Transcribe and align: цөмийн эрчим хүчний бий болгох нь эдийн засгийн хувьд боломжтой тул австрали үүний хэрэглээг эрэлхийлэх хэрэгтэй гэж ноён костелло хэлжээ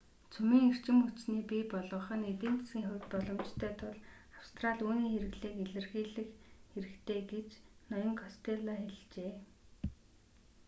цөмийн 0.33 0.65
эрчим 0.69 0.97
хүчний 1.05 1.43
бий 1.51 1.63
болгох 1.73 2.07
нь 2.17 2.29
эдийн 2.31 2.55
засгийн 2.59 2.87
хувьд 2.89 3.05
боломжтой 3.13 3.71
тул 3.79 3.95
австрали 4.41 4.81
үүний 4.87 5.09
хэрэглээг 5.13 5.55
эрэлхийлэх 5.65 6.29
хэрэгтэй 6.71 7.19
гэж 7.33 7.49
ноён 7.89 8.13
костелло 8.21 8.73
хэлжээ 8.79 9.31